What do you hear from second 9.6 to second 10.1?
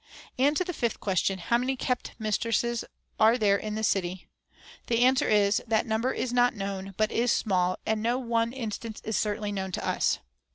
to